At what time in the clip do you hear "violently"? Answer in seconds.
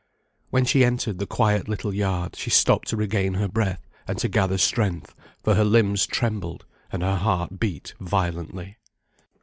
7.99-8.77